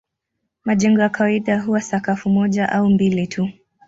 [0.65, 3.49] Majengo ya kawaida huwa sakafu moja au mbili tu.